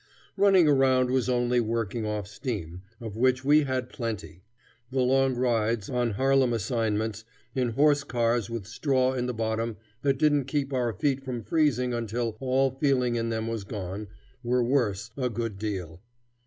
Running 0.35 0.67
around 0.67 1.11
was 1.11 1.29
only 1.29 1.59
working 1.59 2.07
off 2.07 2.25
steam, 2.27 2.81
of 2.99 3.15
which 3.15 3.45
we 3.45 3.65
had 3.65 3.87
plenty. 3.87 4.41
The 4.89 5.01
long 5.01 5.35
rides, 5.35 5.91
on 5.91 6.13
Harlem 6.15 6.53
assignments, 6.53 7.23
in 7.53 7.69
horse 7.73 8.03
cars 8.03 8.49
with 8.49 8.65
straw 8.65 9.13
in 9.13 9.27
the 9.27 9.31
bottom 9.35 9.77
that 10.01 10.17
didn't 10.17 10.45
keep 10.45 10.73
our 10.73 10.91
feet 10.91 11.23
from 11.23 11.43
freezing 11.43 11.93
until 11.93 12.35
all 12.39 12.71
feeling 12.71 13.13
in 13.15 13.29
them 13.29 13.47
was 13.47 13.63
gone, 13.63 14.07
were 14.43 14.63
worse, 14.63 15.11
a 15.15 15.29
good 15.29 15.59
deal. 15.59 16.01